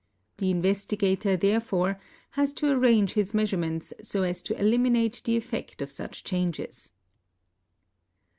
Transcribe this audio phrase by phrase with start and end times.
[0.37, 1.99] The investigator therefore
[2.31, 6.89] has to arrange his meas urements so as to eliminate the effect of such changes.